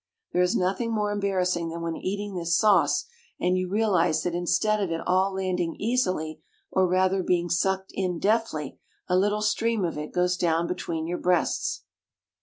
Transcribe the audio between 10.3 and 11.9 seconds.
down between your breasts.